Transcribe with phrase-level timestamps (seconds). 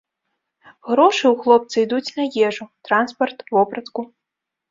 [0.87, 4.01] Грошы ў хлопца ідуць на ежу, транспарт, вопратку.